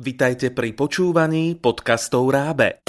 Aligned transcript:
Vitajte 0.00 0.48
pri 0.48 0.72
počúvaní 0.72 1.60
podcastov 1.60 2.32
Rábe. 2.32 2.80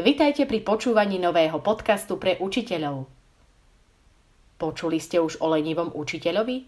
Vitajte 0.00 0.48
pri 0.48 0.64
počúvaní 0.64 1.20
nového 1.20 1.60
podcastu 1.60 2.16
pre 2.16 2.40
učiteľov. 2.40 3.04
Počuli 4.56 4.96
ste 5.04 5.20
už 5.20 5.44
o 5.44 5.52
lenivom 5.52 5.92
učiteľovi? 5.92 6.64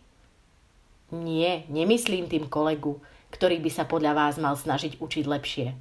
Nie, 1.17 1.65
nemyslím 1.73 2.29
tým 2.29 2.53
kolegu, 2.53 3.01
ktorý 3.33 3.65
by 3.65 3.71
sa 3.73 3.89
podľa 3.89 4.13
vás 4.13 4.37
mal 4.37 4.61
snažiť 4.61 5.01
učiť 5.01 5.25
lepšie. 5.25 5.73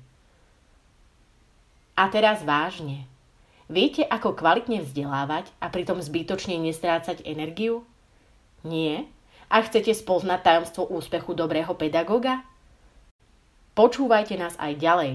A 1.99 2.03
teraz 2.07 2.47
vážne. 2.47 3.11
Viete, 3.66 4.05
ako 4.05 4.38
kvalitne 4.38 4.86
vzdelávať 4.86 5.50
a 5.57 5.73
pritom 5.73 5.98
zbytočne 5.98 6.54
nestrácať 6.61 7.25
energiu? 7.25 7.81
Nie? 8.62 9.09
A 9.49 9.66
chcete 9.66 9.89
spoznať 9.89 10.45
tajomstvo 10.45 10.85
úspechu 10.85 11.34
dobrého 11.34 11.73
pedagóga? 11.73 12.45
Počúvajte 13.73 14.38
nás 14.38 14.53
aj 14.62 14.73
ďalej. 14.77 15.13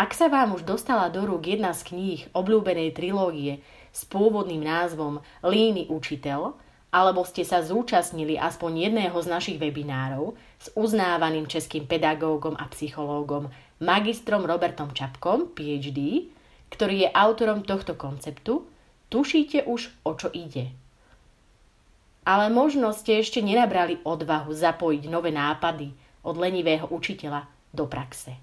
Ak 0.00 0.16
sa 0.16 0.32
vám 0.32 0.56
už 0.56 0.64
dostala 0.64 1.12
do 1.12 1.28
rúk 1.28 1.44
jedna 1.44 1.76
z 1.76 1.92
kníh 1.92 2.20
obľúbenej 2.32 2.96
trilógie 2.96 3.60
s 3.92 4.08
pôvodným 4.08 4.64
názvom 4.64 5.20
Líny 5.44 5.92
učiteľ, 5.92 6.56
alebo 6.90 7.22
ste 7.22 7.46
sa 7.46 7.62
zúčastnili 7.62 8.34
aspoň 8.34 8.90
jedného 8.90 9.14
z 9.22 9.26
našich 9.30 9.58
webinárov 9.62 10.34
s 10.58 10.74
uznávaným 10.74 11.46
českým 11.46 11.86
pedagógom 11.86 12.58
a 12.58 12.66
psychológom 12.74 13.48
magistrom 13.78 14.44
Robertom 14.44 14.90
Čapkom, 14.90 15.54
PhD, 15.54 16.28
ktorý 16.68 17.06
je 17.06 17.08
autorom 17.14 17.62
tohto 17.62 17.94
konceptu, 17.94 18.66
tušíte 19.08 19.64
už, 19.66 19.90
o 20.04 20.12
čo 20.18 20.28
ide. 20.34 20.74
Ale 22.26 22.52
možno 22.52 22.92
ste 22.92 23.18
ešte 23.18 23.40
nenabrali 23.40 24.02
odvahu 24.04 24.52
zapojiť 24.52 25.02
nové 25.08 25.32
nápady 25.32 25.94
od 26.26 26.36
lenivého 26.36 26.86
učiteľa 26.90 27.48
do 27.72 27.88
praxe. 27.88 28.36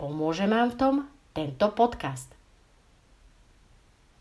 Pomôže 0.00 0.48
vám 0.48 0.72
v 0.72 0.78
tom 0.80 0.94
tento 1.36 1.68
podcast. 1.76 2.32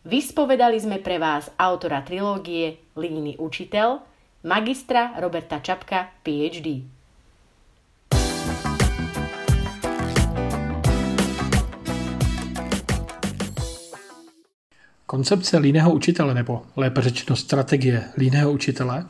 Vyspovedali 0.04 0.80
sme 0.80 1.00
pre 1.00 1.20
vás 1.20 1.48
autora 1.56 2.04
trilógie 2.04 2.89
Líny 3.00 3.40
učiteľ, 3.40 4.04
magistra 4.44 5.16
Roberta 5.24 5.64
Čapka, 5.64 6.12
PhD. 6.20 6.84
Koncepce 15.06 15.58
líného 15.58 15.94
učitele, 15.94 16.34
nebo 16.34 16.66
lépe 16.76 17.02
řečeno 17.02 17.36
strategie 17.36 18.04
líného 18.18 18.52
učitele, 18.52 19.06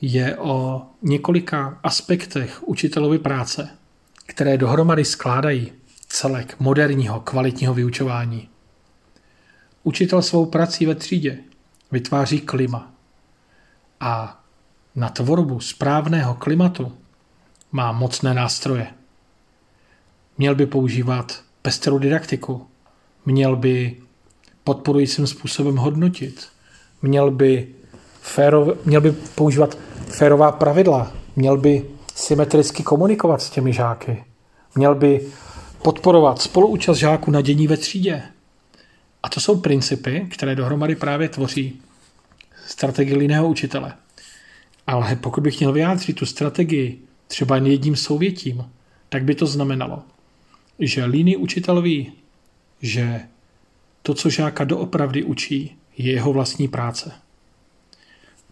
je 0.00 0.36
o 0.36 0.86
několika 1.02 1.80
aspektech 1.82 2.68
učitelovy 2.68 3.18
práce, 3.18 3.68
které 4.26 4.58
dohromady 4.58 5.04
skládají 5.04 5.72
celek 6.08 6.60
moderního 6.60 7.20
kvalitního 7.20 7.74
vyučování. 7.74 8.48
Učitel 9.82 10.22
svou 10.22 10.46
prací 10.46 10.86
ve 10.86 10.94
třídě 10.94 11.38
vytváří 11.92 12.40
klima. 12.40 12.90
A 14.00 14.40
na 14.94 15.08
tvorbu 15.08 15.60
správného 15.60 16.34
klimatu 16.34 16.92
má 17.72 17.92
mocné 17.92 18.34
nástroje. 18.34 18.86
Měl 20.38 20.54
by 20.54 20.66
používat 20.66 21.42
pestrou 21.62 21.98
didaktiku, 21.98 22.66
měl 23.26 23.56
by 23.56 23.96
podporujícím 24.64 25.26
způsobem 25.26 25.76
hodnotit, 25.76 26.48
měl 27.02 27.30
by, 27.30 27.68
férov, 28.20 28.68
měl 28.84 29.00
by 29.00 29.12
používat 29.12 29.78
férová 30.08 30.52
pravidla, 30.52 31.12
měl 31.36 31.56
by 31.56 31.84
symetricky 32.14 32.82
komunikovat 32.82 33.42
s 33.42 33.50
těmi 33.50 33.72
žáky, 33.72 34.24
měl 34.74 34.94
by 34.94 35.26
podporovat 35.82 36.42
spoluúčast 36.42 36.98
žáků 36.98 37.30
na 37.30 37.40
dění 37.40 37.66
ve 37.66 37.76
třídě, 37.76 38.22
a 39.22 39.28
to 39.28 39.40
jsou 39.40 39.60
principy, 39.60 40.26
které 40.30 40.54
dohromady 40.54 40.96
právě 40.96 41.28
tvoří 41.28 41.80
strategii 42.66 43.16
líného 43.16 43.48
učitele. 43.48 43.94
Ale 44.86 45.16
pokud 45.16 45.40
bych 45.40 45.58
měl 45.58 45.72
vyjádřit 45.72 46.12
tu 46.12 46.26
strategii 46.26 47.02
třeba 47.26 47.56
jedním 47.56 47.96
souvětím, 47.96 48.64
tak 49.08 49.24
by 49.24 49.34
to 49.34 49.46
znamenalo, 49.46 50.02
že 50.78 51.04
líný 51.04 51.36
učitel 51.36 51.82
ví, 51.82 52.12
že 52.82 53.20
to, 54.02 54.14
co 54.14 54.30
žáka 54.30 54.64
doopravdy 54.64 55.22
učí, 55.22 55.76
je 55.96 56.12
jeho 56.12 56.32
vlastní 56.32 56.68
práce. 56.68 57.12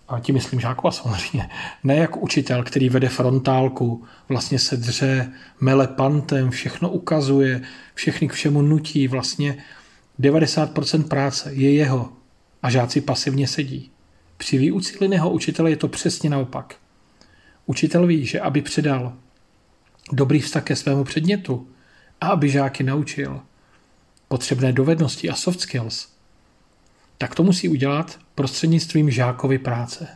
A 0.09 0.21
tím 0.21 0.35
myslím 0.35 0.61
žákova 0.61 0.91
samozřejmě. 0.91 1.51
Ne 1.85 1.97
jako 1.97 2.21
učitel, 2.21 2.63
který 2.63 2.89
vede 2.89 3.09
frontálku, 3.09 4.05
vlastně 4.29 4.59
se 4.59 4.77
dře, 4.77 5.33
mele 5.61 5.87
pantem, 5.87 6.51
všechno 6.51 6.91
ukazuje, 6.91 7.63
všechny 7.95 8.29
k 8.29 8.33
všemu 8.33 8.63
nutí, 8.63 9.09
vlastně 9.09 9.65
90% 10.21 11.09
práce 11.09 11.55
je 11.55 11.73
jeho 11.73 12.13
a 12.63 12.71
žáci 12.71 13.01
pasivně 13.01 13.49
sedí. 13.49 13.91
Při 14.37 14.59
výuci 14.59 14.97
linného 15.01 15.31
učitele 15.31 15.71
je 15.71 15.77
to 15.77 15.89
přesně 15.89 16.31
naopak. 16.31 16.77
Učitel 17.67 18.07
ví, 18.07 18.27
že 18.27 18.41
aby 18.41 18.63
předal 18.63 19.13
dobrý 20.13 20.41
vztah 20.41 20.65
ke 20.65 20.77
svému 20.77 21.05
předmětu 21.05 21.69
a 22.21 22.29
aby 22.29 22.49
žáky 22.49 22.83
naučil 22.83 23.41
potřebné 24.29 24.73
dovednosti 24.73 25.31
a 25.31 25.35
soft 25.35 25.61
skills, 25.61 26.09
tak 27.19 27.35
to 27.35 27.43
musí 27.43 27.69
udělat 27.69 28.19
prostřednictvím 28.35 29.11
žákovy 29.11 29.59
práce. 29.59 30.09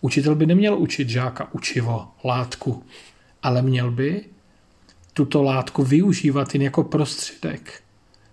Učitel 0.00 0.34
by 0.34 0.46
neměl 0.46 0.78
učit 0.78 1.08
žáka 1.08 1.48
učivo, 1.52 2.08
látku, 2.24 2.84
ale 3.42 3.62
měl 3.62 3.90
by 3.90 4.24
tuto 5.12 5.42
látku 5.42 5.82
využívat 5.82 6.54
jen 6.54 6.62
jako 6.62 6.84
prostředek 6.84 7.82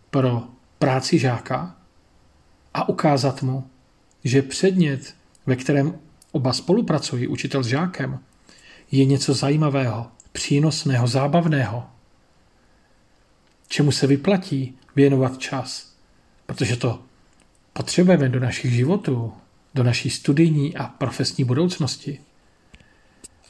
pro 0.09 0.47
práci 0.79 1.19
žáka 1.19 1.75
a 2.73 2.89
ukázat 2.89 3.43
mu, 3.43 3.69
že 4.23 4.41
předmět, 4.41 5.15
ve 5.45 5.55
kterém 5.55 5.99
oba 6.31 6.53
spolupracují, 6.53 7.27
učitel 7.27 7.63
s 7.63 7.67
žákem, 7.67 8.19
je 8.91 9.05
něco 9.05 9.33
zajímavého, 9.33 10.11
přínosného, 10.31 11.07
zábavného, 11.07 11.87
čemu 13.67 13.91
se 13.91 14.07
vyplatí 14.07 14.77
věnovat 14.95 15.37
čas, 15.37 15.93
protože 16.45 16.75
to 16.75 17.03
potřebujeme 17.73 18.29
do 18.29 18.39
našich 18.39 18.73
životů, 18.73 19.33
do 19.73 19.83
naší 19.83 20.09
studijní 20.09 20.77
a 20.77 20.87
profesní 20.87 21.43
budoucnosti. 21.43 22.19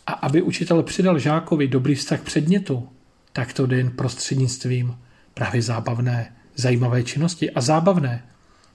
A 0.07 0.13
aby 0.13 0.41
učitel 0.41 0.83
přidal 0.83 1.19
žákovi 1.19 1.67
dobrý 1.67 1.95
vztah 1.95 2.21
předmětu, 2.21 2.89
tak 3.33 3.53
to 3.53 3.65
jde 3.65 3.77
jen 3.77 3.91
prostřednictvím 3.91 4.97
právě 5.33 5.61
zábavné 5.61 6.35
zajímavé 6.59 7.03
činnosti 7.03 7.51
a 7.51 7.61
zábavné. 7.61 8.25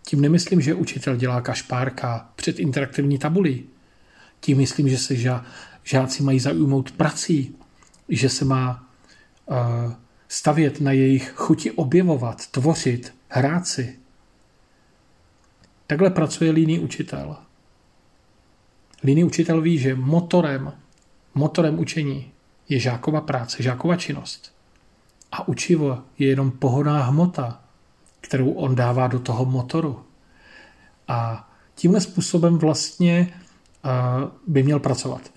Tím 0.06 0.21
nemyslím, 0.21 0.61
že 0.61 0.75
učitel 0.75 1.17
dělá 1.17 1.41
kašpárka 1.41 2.28
před 2.37 2.59
interaktivní 2.59 3.19
tabulí. 3.19 3.65
Tím 4.41 4.59
myslím, 4.59 4.89
že 4.89 4.99
se 4.99 5.17
ža, 5.17 5.45
žáci 5.83 6.22
mají 6.22 6.41
zaujmout 6.41 6.91
prací, 6.93 7.56
že 8.09 8.28
se 8.28 8.45
má 8.45 8.89
uh, 9.47 9.56
stavět 10.28 10.81
na 10.81 10.93
jejich 10.93 11.33
chuti 11.37 11.71
objevovat, 11.71 12.47
tvořit, 12.47 13.15
hrát 13.28 13.67
si. 13.67 13.99
Takhle 15.87 16.11
pracuje 16.11 16.51
líný 16.51 16.78
učitel. 16.78 17.37
Líný 19.05 19.25
učitel 19.25 19.61
ví, 19.61 19.78
že 19.78 19.95
motorem, 19.95 20.72
motorem 21.34 21.78
učení 21.78 22.33
je 22.69 22.78
žákova 22.78 23.21
práce, 23.21 23.63
žákova 23.63 23.97
činnost. 23.97 24.54
A 25.33 25.48
učivo 25.48 26.03
je 26.19 26.27
jenom 26.27 26.51
pohodná 26.51 27.03
hmota, 27.03 27.64
kterou 28.24 28.50
on 28.50 28.74
dává 28.74 29.06
do 29.06 29.18
toho 29.18 29.44
motoru. 29.44 30.04
A 31.09 31.50
tímhle 31.74 32.00
způsobem 32.00 32.59
vlastně 32.59 33.41
by 34.47 34.62
měl 34.62 34.78
pracovat. 34.80 35.32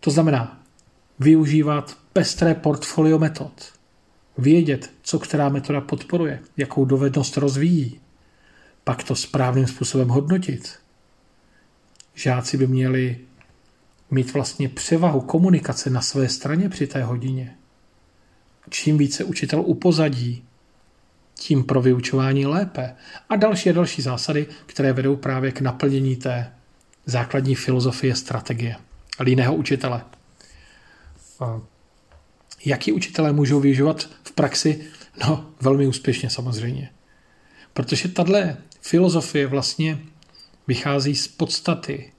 To 0.00 0.10
znamená 0.10 0.62
využívat 1.18 1.98
pestré 2.12 2.54
portfolio 2.54 3.18
metod, 3.18 3.72
vědět, 4.38 4.90
co 5.02 5.18
která 5.18 5.48
metoda 5.48 5.80
podporuje, 5.80 6.40
jakou 6.56 6.84
dovednost 6.84 7.36
rozvíjí, 7.36 8.00
pak 8.84 9.04
to 9.04 9.16
správným 9.16 9.66
způsobem 9.66 10.08
hodnotit. 10.08 10.78
Žáci 12.14 12.56
by 12.56 12.66
měli 12.66 13.18
mít 14.10 14.32
vlastně 14.32 14.68
převahu 14.68 15.20
komunikace 15.20 15.90
na 15.90 16.00
své 16.00 16.28
straně 16.28 16.68
při 16.68 16.86
té 16.86 17.02
hodině. 17.02 17.56
Čím 18.70 18.98
více 18.98 19.24
učitel 19.24 19.60
upozadí 19.60 20.44
tím 21.38 21.64
pro 21.64 21.82
vyučování 21.82 22.46
lépe. 22.46 22.94
A 23.28 23.36
další 23.36 23.70
a 23.70 23.72
další 23.72 24.02
zásady, 24.02 24.46
které 24.66 24.92
vedou 24.92 25.16
právě 25.16 25.52
k 25.52 25.60
naplnění 25.60 26.16
té 26.16 26.52
základní 27.06 27.54
filozofie 27.54 28.16
strategie 28.16 28.76
líného 29.20 29.54
učitele. 29.54 30.04
Jaký 32.64 32.92
učitelé 32.92 33.32
můžou 33.32 33.60
využívat 33.60 34.08
v 34.22 34.32
praxi? 34.32 34.84
No, 35.20 35.50
velmi 35.60 35.86
úspěšně 35.86 36.30
samozřejmě. 36.30 36.90
Protože 37.72 38.08
tahle 38.08 38.56
filozofie 38.80 39.46
vlastně 39.46 39.98
vychází 40.66 41.16
z 41.16 41.28
podstaty 41.28 42.12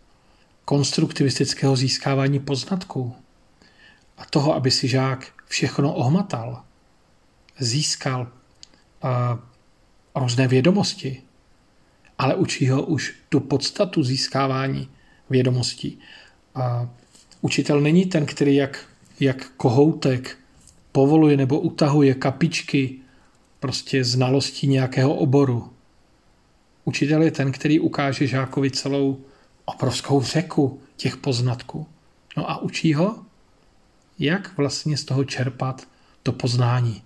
konstruktivistického 0.66 1.76
získávání 1.76 2.40
poznatků 2.40 3.16
a 4.18 4.26
toho, 4.26 4.56
aby 4.56 4.72
si 4.72 4.88
žák 4.88 5.28
všechno 5.48 5.94
ohmatal, 5.94 6.64
získal 7.60 8.32
a, 9.02 9.40
různé 10.16 10.48
vědomosti, 10.48 11.22
ale 12.18 12.36
učí 12.36 12.70
ho 12.70 12.84
už 12.84 13.16
tu 13.30 13.40
podstatu 13.40 14.04
získávání 14.04 14.90
vědomostí. 15.30 16.00
A 16.56 16.90
učitel 17.42 17.82
není 17.82 18.06
ten, 18.06 18.26
který 18.26 18.56
jak, 18.56 18.86
jak 19.20 19.52
kohoutek 19.58 20.38
povoluje 20.92 21.38
nebo 21.38 21.60
utahuje 21.60 22.14
kapičky 22.14 22.96
prostě 23.60 24.04
znalostí 24.04 24.68
nějakého 24.68 25.14
oboru. 25.16 25.74
Učitel 26.86 27.22
je 27.22 27.32
ten, 27.32 27.52
který 27.52 27.80
ukáže 27.80 28.28
žákovi 28.28 28.72
celou 28.72 29.22
obrovskou 29.66 30.22
řeku 30.22 30.82
těch 30.96 31.18
poznatků. 31.18 31.88
No 32.38 32.52
a 32.52 32.58
učí 32.58 32.94
ho, 32.94 33.26
jak 34.20 34.58
vlastně 34.58 34.98
z 34.98 35.06
toho 35.06 35.24
čerpat 35.24 35.88
to 36.24 36.32
poznání. 36.32 37.04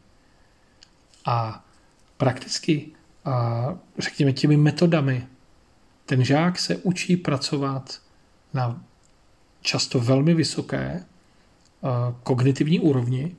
A 1.25 1.65
prakticky, 2.21 2.87
a 3.25 3.75
řekněme, 3.97 4.33
těmi 4.33 4.57
metodami, 4.57 5.27
ten 6.05 6.23
žák 6.23 6.59
se 6.59 6.75
učí 6.75 7.17
pracovat 7.17 8.01
na 8.53 8.83
často 9.61 9.99
velmi 9.99 10.33
vysoké 10.33 11.05
kognitivní 12.23 12.79
úrovni, 12.79 13.35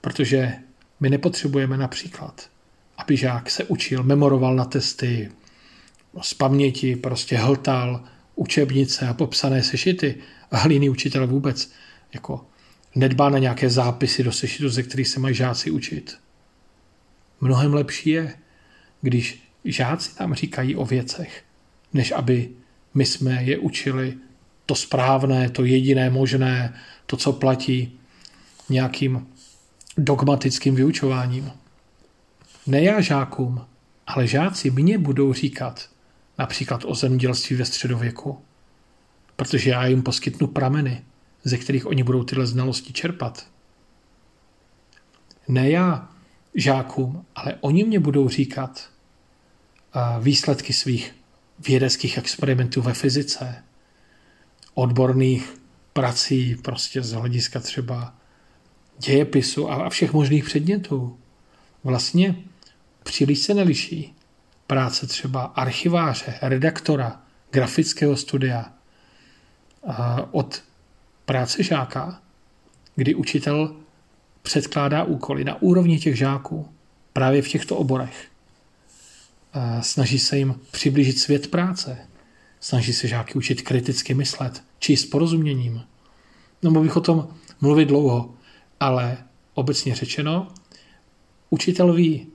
protože 0.00 0.52
my 1.00 1.10
nepotřebujeme 1.10 1.76
například, 1.76 2.50
aby 2.96 3.16
žák 3.16 3.50
se 3.50 3.64
učil, 3.64 4.02
memoroval 4.02 4.56
na 4.56 4.64
testy, 4.64 5.32
z 6.20 6.34
paměti 6.34 6.96
prostě 6.96 7.36
hltal 7.36 8.04
učebnice 8.34 9.08
a 9.08 9.14
popsané 9.14 9.62
sešity 9.62 10.14
a 10.50 10.56
hlíný 10.56 10.90
učitel 10.90 11.26
vůbec 11.26 11.70
jako 12.12 12.46
nedbá 12.94 13.30
na 13.30 13.38
nějaké 13.38 13.70
zápisy 13.70 14.22
do 14.22 14.32
sešitu, 14.32 14.68
ze 14.68 14.82
kterých 14.82 15.08
se 15.08 15.20
mají 15.20 15.34
žáci 15.34 15.70
učit. 15.70 16.18
Mnohem 17.40 17.74
lepší 17.74 18.10
je, 18.10 18.34
když 19.00 19.42
žáci 19.64 20.10
nám 20.20 20.34
říkají 20.34 20.76
o 20.76 20.84
věcech, 20.84 21.44
než 21.92 22.12
aby 22.12 22.50
my 22.94 23.06
jsme 23.06 23.44
je 23.44 23.58
učili 23.58 24.16
to 24.66 24.74
správné, 24.74 25.50
to 25.50 25.64
jediné 25.64 26.10
možné, 26.10 26.74
to, 27.06 27.16
co 27.16 27.32
platí 27.32 27.98
nějakým 28.68 29.26
dogmatickým 29.96 30.74
vyučováním. 30.74 31.52
Ne 32.66 32.82
já 32.82 33.00
žákům, 33.00 33.66
ale 34.06 34.26
žáci 34.26 34.70
mě 34.70 34.98
budou 34.98 35.32
říkat 35.32 35.90
například 36.38 36.84
o 36.84 36.94
zemědělství 36.94 37.56
ve 37.56 37.64
středověku, 37.64 38.38
protože 39.36 39.70
já 39.70 39.86
jim 39.86 40.02
poskytnu 40.02 40.46
prameny, 40.46 41.04
ze 41.44 41.58
kterých 41.58 41.86
oni 41.86 42.02
budou 42.02 42.24
tyhle 42.24 42.46
znalosti 42.46 42.92
čerpat. 42.92 43.46
Ne 45.48 45.70
já 45.70 46.09
žákům, 46.54 47.24
ale 47.34 47.54
oni 47.60 47.84
mě 47.84 48.00
budou 48.00 48.28
říkat 48.28 48.88
výsledky 50.20 50.72
svých 50.72 51.14
vědeckých 51.58 52.18
experimentů 52.18 52.82
ve 52.82 52.94
fyzice, 52.94 53.64
odborných 54.74 55.54
prací 55.92 56.56
prostě 56.56 57.02
z 57.02 57.12
hlediska 57.12 57.60
třeba 57.60 58.14
dějepisu 58.98 59.70
a 59.70 59.88
všech 59.88 60.12
možných 60.12 60.44
předmětů. 60.44 61.18
Vlastně 61.84 62.36
příliš 63.02 63.38
se 63.38 63.54
neliší 63.54 64.14
práce 64.66 65.06
třeba 65.06 65.42
archiváře, 65.42 66.38
redaktora, 66.42 67.22
grafického 67.50 68.16
studia 68.16 68.72
od 70.30 70.62
práce 71.24 71.62
žáka, 71.62 72.20
kdy 72.94 73.14
učitel 73.14 73.76
předkládá 74.42 75.04
úkoly 75.04 75.44
na 75.44 75.62
úrovni 75.62 75.98
těch 75.98 76.16
žáků 76.16 76.68
právě 77.12 77.42
v 77.42 77.48
těchto 77.48 77.76
oborech. 77.76 78.28
Snaží 79.80 80.18
se 80.18 80.38
jim 80.38 80.60
přiblížit 80.70 81.18
svět 81.18 81.50
práce. 81.50 81.98
Snaží 82.60 82.92
se 82.92 83.08
žáky 83.08 83.34
učit 83.34 83.62
kriticky 83.62 84.14
myslet, 84.14 84.62
či 84.78 84.96
s 84.96 85.06
porozuměním. 85.06 85.82
No, 86.62 86.82
bych 86.82 86.96
o 86.96 87.00
tom 87.00 87.28
mluvit 87.60 87.84
dlouho, 87.84 88.34
ale 88.80 89.18
obecně 89.54 89.94
řečeno, 89.94 90.48
učitel 91.50 91.92
ví, 91.92 92.26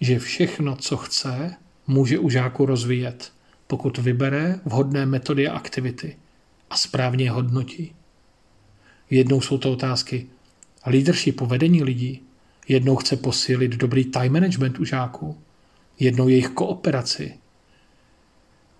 že 0.00 0.18
všechno, 0.18 0.76
co 0.76 0.96
chce, 0.96 1.56
může 1.86 2.18
u 2.18 2.30
žáku 2.30 2.66
rozvíjet, 2.66 3.32
pokud 3.66 3.98
vybere 3.98 4.60
vhodné 4.64 5.06
metody 5.06 5.48
a 5.48 5.56
aktivity 5.56 6.16
a 6.70 6.76
správně 6.76 7.24
je 7.24 7.30
hodnotí. 7.30 7.94
Jednou 9.10 9.40
jsou 9.40 9.58
to 9.58 9.72
otázky 9.72 10.26
leadership, 10.86 11.40
vedení 11.40 11.82
lidí, 11.82 12.22
jednou 12.68 12.96
chce 12.96 13.16
posílit 13.16 13.70
dobrý 13.70 14.04
time 14.04 14.32
management 14.32 14.78
u 14.78 14.84
žáků, 14.84 15.38
jednou 15.98 16.28
jejich 16.28 16.48
kooperaci 16.48 17.38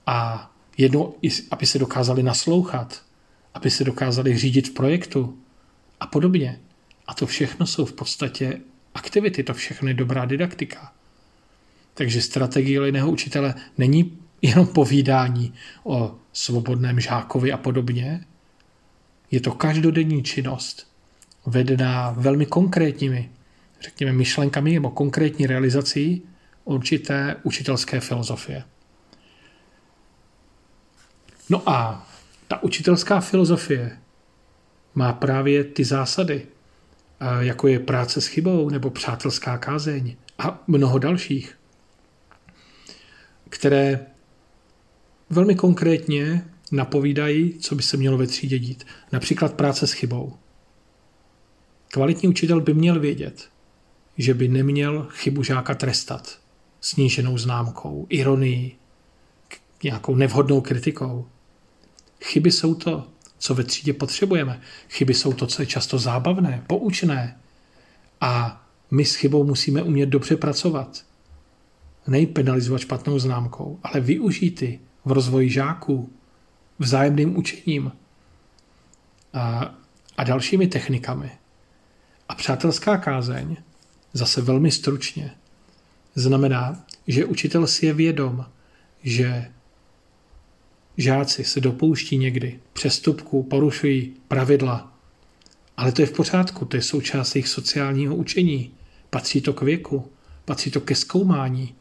a 0.06 0.50
jednou, 0.78 1.14
aby 1.50 1.66
se 1.66 1.78
dokázali 1.78 2.22
naslouchat, 2.22 3.02
aby 3.54 3.70
se 3.70 3.84
dokázali 3.84 4.38
řídit 4.38 4.68
v 4.68 4.74
projektu 4.74 5.38
a 6.00 6.06
podobně. 6.06 6.60
A 7.06 7.14
to 7.14 7.26
všechno 7.26 7.66
jsou 7.66 7.84
v 7.84 7.92
podstatě 7.92 8.60
aktivity, 8.94 9.42
to 9.42 9.54
všechno 9.54 9.88
je 9.88 9.94
dobrá 9.94 10.24
didaktika. 10.24 10.92
Takže 11.94 12.22
strategie 12.22 12.86
jiného 12.86 13.10
učitele 13.10 13.54
není 13.78 14.18
jenom 14.42 14.66
povídání 14.66 15.54
o 15.84 16.14
svobodném 16.32 17.00
žákovi 17.00 17.52
a 17.52 17.56
podobně. 17.56 18.24
Je 19.30 19.40
to 19.40 19.52
každodenní 19.52 20.22
činnost, 20.22 20.89
vedená 21.46 22.10
velmi 22.10 22.46
konkrétními, 22.46 23.30
řekněme, 23.80 24.12
myšlenkami 24.12 24.74
nebo 24.74 24.90
konkrétní 24.90 25.46
realizací 25.46 26.22
určité 26.64 27.36
učitelské 27.42 28.00
filozofie. 28.00 28.64
No 31.48 31.68
a 31.68 32.06
ta 32.48 32.62
učitelská 32.62 33.20
filozofie 33.20 33.98
má 34.94 35.12
právě 35.12 35.64
ty 35.64 35.84
zásady, 35.84 36.46
jako 37.40 37.68
je 37.68 37.78
práce 37.78 38.20
s 38.20 38.26
chybou 38.26 38.70
nebo 38.70 38.90
přátelská 38.90 39.58
kázeň 39.58 40.16
a 40.38 40.62
mnoho 40.66 40.98
dalších 40.98 41.60
které 43.50 44.06
velmi 45.30 45.54
konkrétně 45.54 46.44
napovídají, 46.72 47.58
co 47.58 47.74
by 47.74 47.82
se 47.82 47.96
mělo 47.96 48.18
ve 48.18 48.26
třídě 48.26 48.58
dít. 48.58 48.86
Například 49.12 49.54
práce 49.54 49.86
s 49.86 49.92
chybou. 49.92 50.36
Kvalitní 51.92 52.28
učitel 52.28 52.60
by 52.60 52.74
měl 52.74 53.00
vědět, 53.00 53.48
že 54.18 54.34
by 54.34 54.48
neměl 54.48 55.08
chybu 55.10 55.42
žáka 55.42 55.74
trestat 55.74 56.38
sníženou 56.80 57.38
známkou, 57.38 58.06
ironií, 58.08 58.76
nějakou 59.82 60.14
nevhodnou 60.14 60.60
kritikou. 60.60 61.26
Chyby 62.24 62.50
jsou 62.50 62.74
to, 62.74 63.08
co 63.38 63.54
ve 63.54 63.64
třídě 63.64 63.92
potřebujeme. 63.92 64.60
Chyby 64.88 65.14
jsou 65.14 65.32
to, 65.32 65.46
co 65.46 65.62
je 65.62 65.66
často 65.66 65.98
zábavné, 65.98 66.64
poučné. 66.66 67.40
A 68.20 68.62
my 68.90 69.04
s 69.04 69.14
chybou 69.14 69.44
musíme 69.44 69.82
umět 69.82 70.06
dobře 70.06 70.36
pracovat 70.36 71.04
nejpenalizovat 72.06 72.80
špatnou 72.80 73.18
známkou, 73.18 73.78
ale 73.82 74.00
využít 74.00 74.50
ty 74.50 74.80
v 75.04 75.12
rozvoji 75.12 75.50
žáků, 75.50 76.12
vzájemným 76.78 77.36
učením 77.36 77.92
a, 79.32 79.74
a 80.16 80.24
dalšími 80.24 80.66
technikami. 80.66 81.30
A 82.30 82.34
přátelská 82.34 82.96
kázeň, 82.96 83.56
zase 84.12 84.40
velmi 84.40 84.70
stručně, 84.70 85.34
znamená, 86.14 86.84
že 87.06 87.24
učitel 87.24 87.66
si 87.66 87.86
je 87.86 87.92
vědom, 87.92 88.46
že 89.02 89.50
žáci 90.96 91.44
se 91.44 91.60
dopouští 91.60 92.18
někdy 92.18 92.60
přestupků, 92.72 93.42
porušují 93.42 94.16
pravidla, 94.28 94.92
ale 95.76 95.92
to 95.92 96.02
je 96.02 96.06
v 96.06 96.12
pořádku, 96.12 96.64
to 96.64 96.76
je 96.76 96.82
součást 96.82 97.34
jejich 97.34 97.48
sociálního 97.48 98.16
učení, 98.16 98.70
patří 99.10 99.40
to 99.40 99.52
k 99.52 99.62
věku, 99.62 100.10
patří 100.44 100.70
to 100.70 100.80
ke 100.80 100.94
zkoumání, 100.94 101.74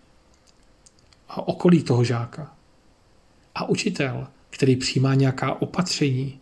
a 1.29 1.47
okolí 1.47 1.83
toho 1.83 2.03
žáka. 2.03 2.55
A 3.55 3.69
učitel, 3.69 4.27
který 4.49 4.75
přijímá 4.75 5.15
nějaká 5.15 5.61
opatření, 5.61 6.39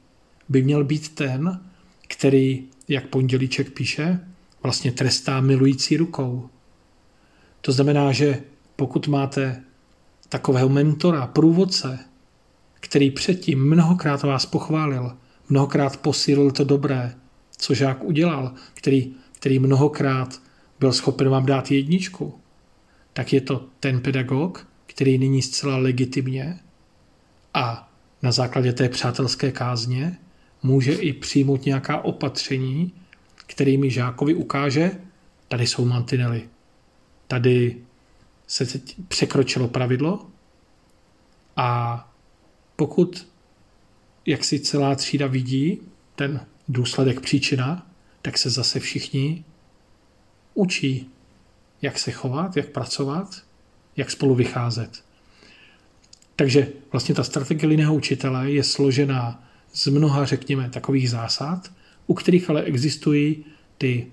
by 0.50 0.64
měl 0.64 0.84
být 0.84 1.16
ten, 1.16 1.62
který, 2.08 2.68
jak 2.88 3.08
pondělíček 3.08 3.74
píše, 3.74 4.20
vlastně 4.64 4.92
trestá 4.92 5.42
milující 5.42 5.98
rukou. 5.98 6.50
To 7.62 7.72
znamená, 7.72 8.12
že 8.12 8.42
pokud 8.76 9.08
máte 9.08 9.64
takového 10.30 10.70
mentora, 10.70 11.28
průvodce, 11.28 12.00
který 12.80 13.12
předtím 13.12 13.70
mnohokrát 13.70 14.24
vás 14.24 14.46
pochválil, 14.46 15.18
mnohokrát 15.50 15.98
posílil 15.98 16.52
to 16.52 16.64
dobré, 16.64 17.16
co 17.58 17.74
žák 17.74 18.04
udělal, 18.04 18.54
který, 18.74 19.14
který 19.32 19.60
mnohokrát 19.60 20.42
byl 20.80 20.94
schopen 20.94 21.30
vám 21.30 21.46
dát 21.46 21.72
jedničku, 21.72 22.40
tak 23.14 23.34
je 23.34 23.42
to 23.42 23.66
ten 23.80 24.02
pedagog, 24.02 24.68
který 24.86 25.18
nyní 25.18 25.42
zcela 25.42 25.78
legitimně 25.78 26.60
a 27.54 27.92
na 28.22 28.32
základě 28.32 28.74
té 28.74 28.90
přátelské 28.90 29.52
kázně 29.52 30.18
může 30.64 30.94
i 30.94 31.14
přijmout 31.14 31.66
nějaká 31.66 32.02
opatření, 32.02 32.94
kterými 33.36 33.92
žákovi 33.92 34.34
ukáže, 34.34 34.92
tady 35.48 35.68
jsou 35.68 35.86
mantinely, 35.86 36.50
tady 37.28 37.78
se 38.48 38.66
překročilo 39.08 39.68
pravidlo 39.68 40.30
a 41.56 42.14
pokud 42.76 43.28
jak 44.26 44.44
si 44.44 44.60
celá 44.60 44.96
třída 44.96 45.28
vidí 45.28 45.82
ten 46.16 46.46
důsledek 46.68 47.22
příčina, 47.22 47.88
tak 48.22 48.38
se 48.38 48.50
zase 48.50 48.80
všichni 48.80 49.46
učí, 50.54 51.10
jak 51.82 52.00
se 52.00 52.12
chovat, 52.12 52.58
jak 52.58 52.70
pracovat, 52.70 53.44
jak 53.98 54.12
spolu 54.12 54.36
vycházet. 54.36 55.04
Takže 56.36 56.68
vlastně 56.92 57.16
ta 57.16 57.24
strategie 57.24 57.70
linného 57.70 57.96
učitele 57.96 58.52
je 58.52 58.64
složená 58.64 59.44
z 59.78 59.88
mnoha, 59.88 60.26
řekněme, 60.26 60.70
takových 60.70 61.10
zásad, 61.10 61.72
u 62.08 62.14
kterých 62.14 62.50
ale 62.50 62.64
existují 62.64 63.46
ty 63.78 64.08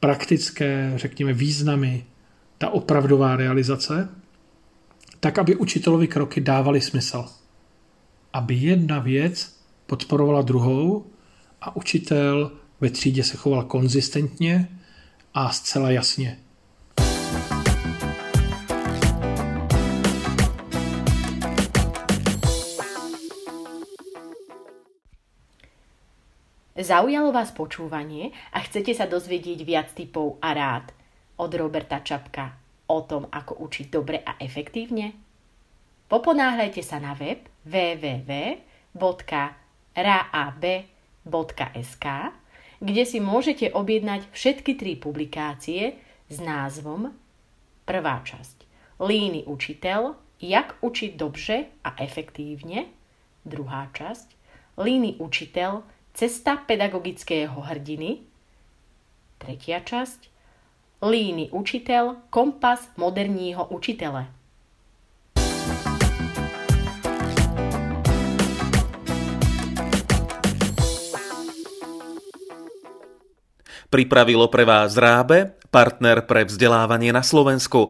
praktické, 0.00 0.92
řekněme, 0.96 1.32
významy, 1.32 2.04
ta 2.58 2.70
opravdová 2.70 3.36
realizace, 3.36 4.08
tak, 5.20 5.38
aby 5.38 5.56
učitelovi 5.56 6.08
kroky 6.08 6.40
dávaly 6.40 6.80
smysl. 6.80 7.24
Aby 8.32 8.54
jedna 8.54 8.98
věc 8.98 9.56
podporovala 9.86 10.42
druhou 10.42 11.06
a 11.60 11.76
učitel 11.76 12.52
ve 12.80 12.90
třídě 12.90 13.24
se 13.24 13.36
choval 13.36 13.64
konzistentně 13.64 14.68
a 15.34 15.52
zcela 15.52 15.90
jasně. 15.90 16.38
Zaujalo 26.76 27.32
vás 27.32 27.56
počúvanie 27.56 28.36
a 28.52 28.60
chcete 28.60 28.92
sa 28.92 29.08
dozvedieť 29.08 29.64
viac 29.64 29.96
typov 29.96 30.36
a 30.44 30.52
rád? 30.52 30.92
Od 31.40 31.48
Roberta 31.48 32.04
Čapka. 32.04 32.52
O 32.92 33.00
tom, 33.00 33.32
ako 33.32 33.64
učiť 33.64 33.88
dobre 33.88 34.20
a 34.20 34.36
efektívne? 34.36 35.16
Poponáhľajte 36.04 36.84
sa 36.84 37.00
na 37.00 37.16
web 37.16 37.48
www.raab.sk, 37.64 38.60
kde 42.84 43.02
si 43.08 43.18
môžete 43.24 43.72
objednať 43.72 44.28
všetky 44.36 44.76
tri 44.76 45.00
publikácie 45.00 45.96
s 46.28 46.36
názvom 46.44 47.08
Prvá 47.88 48.20
časť. 48.20 48.68
Líny 49.00 49.48
učiteľ, 49.48 50.12
jak 50.44 50.76
učiť 50.84 51.16
dobře 51.16 51.56
a 51.88 51.96
efektívne, 52.04 52.84
druhá 53.48 53.88
časť. 53.96 54.36
Líny 54.76 55.16
učiteľ, 55.16 55.95
Cesta 56.16 56.56
pedagogického 56.56 57.60
hrdiny. 57.60 58.24
Tretia 59.36 59.84
časť. 59.84 60.32
Líny 61.04 61.52
učitel, 61.52 62.24
kompas 62.32 62.88
moderního 62.96 63.68
učitele. 63.68 64.24
Pripravilo 73.92 74.48
pre 74.48 74.64
vás 74.64 74.96
Rábe, 74.96 75.52
partner 75.68 76.24
pre 76.24 76.48
vzdelávanie 76.48 77.12
na 77.12 77.20
Slovensku. 77.20 77.84